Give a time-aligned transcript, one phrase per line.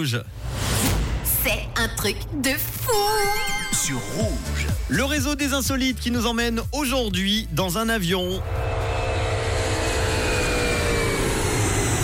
[0.00, 0.22] Rouge.
[1.44, 2.92] C'est un truc de fou
[3.70, 4.66] Sur Rouge.
[4.88, 8.42] Le réseau des insolites qui nous emmène aujourd'hui dans un avion.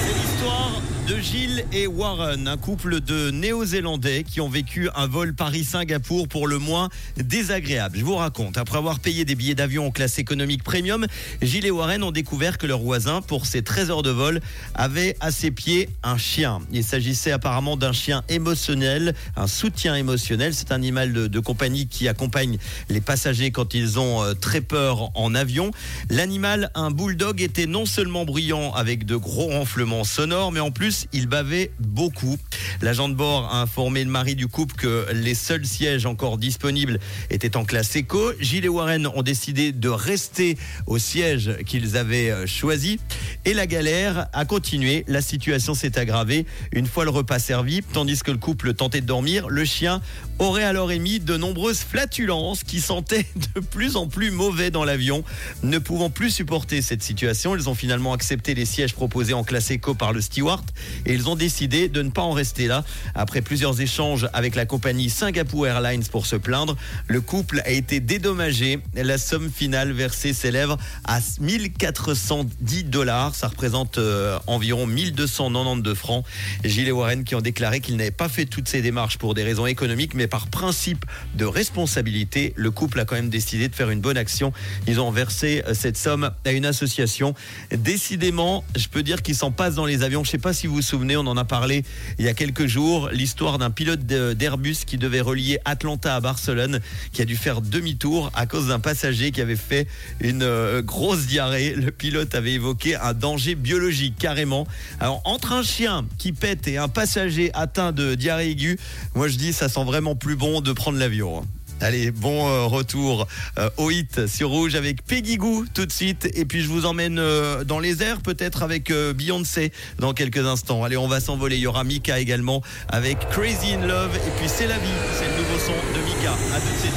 [0.03, 0.73] C'est l'histoire
[1.07, 6.49] de Gilles et Warren, un couple de Néo-Zélandais qui ont vécu un vol Paris-Singapour pour
[6.49, 7.97] le moins désagréable.
[7.99, 11.07] Je vous raconte, après avoir payé des billets d'avion en classe économique premium,
[11.43, 14.41] Gilles et Warren ont découvert que leur voisin, pour ses 13 heures de vol,
[14.75, 16.61] avait à ses pieds un chien.
[16.73, 20.55] Il s'agissait apparemment d'un chien émotionnel, un soutien émotionnel.
[20.55, 25.11] C'est un animal de, compagnie qui accompagne les passagers quand ils ont euh, très peur
[25.15, 25.71] en avion.
[26.11, 30.96] L'animal, un bulldog, était non seulement bruyant avec de gros ronflements sonores, mais en plus,
[31.13, 32.37] il bavait beaucoup.
[32.81, 36.99] L'agent de bord a informé le mari du couple que les seuls sièges encore disponibles
[37.31, 38.33] étaient en classe éco.
[38.41, 40.57] Gilles et Warren ont décidé de rester
[40.87, 42.99] au siège qu'ils avaient euh, choisi.
[43.45, 45.05] Et la galère a continué.
[45.09, 47.83] La situation s'est aggravée une fois le repas servi.
[47.83, 50.01] Tandis que le couple tentait de dormir, le chien
[50.39, 55.25] aurait alors émis de nombreuses flatulences qui sentaient de plus en plus mauvais dans l'avion.
[55.63, 59.71] Ne pouvant plus supporter cette situation, ils ont finalement accepté les sièges proposés en classe
[59.71, 60.65] éco par le steward
[61.05, 62.85] et ils ont décidé de ne pas en rester là.
[63.15, 66.77] Après plusieurs échanges avec la compagnie Singapore Airlines pour se plaindre,
[67.09, 68.81] le couple a été dédommagé.
[68.95, 73.35] La somme finale versée s'élève à 1410 dollars.
[73.35, 76.25] Ça représente euh, environ 1292 francs.
[76.65, 79.43] Gilles et Warren qui ont déclaré qu'ils n'avaient pas fait toutes ces démarches pour des
[79.43, 83.91] raisons économiques, mais par principe de responsabilité, le couple a quand même décidé de faire
[83.91, 84.53] une bonne action.
[84.87, 87.35] Ils ont versé euh, cette somme à une association.
[87.71, 90.25] Décidément, je peux dire qu'ils s'en passent dans les avions.
[90.25, 91.85] Je ne sais pas si vous vous souvenez, on en a parlé
[92.19, 96.81] il y a quelques jours, l'histoire d'un pilote d'Airbus qui devait relier Atlanta à Barcelone,
[97.15, 99.89] qui a dû faire demi-tour à cause d'un passager qui avait fait
[100.21, 101.75] une euh, grosse diarrhée.
[101.75, 104.67] Le pilote avait évoqué un danger biologique carrément.
[105.01, 108.79] Alors entre un chien qui pète et un passager atteint de diarrhée aiguë,
[109.15, 111.47] moi je dis ça sent vraiment plus bon de prendre l'avion.
[111.81, 116.27] Allez, bon euh, retour euh, au hit sur Rouge avec Peggy Goo tout de suite.
[116.35, 120.85] Et puis je vous emmène euh, dans les airs, peut-être avec Beyoncé dans quelques instants.
[120.85, 121.57] Allez, on va s'envoler.
[121.57, 124.17] Il y aura Mika également avec Crazy in Love.
[124.17, 124.89] Et puis c'est la vie,
[125.19, 126.33] c'est le nouveau son de Mika.
[126.33, 126.97] À tout de suite.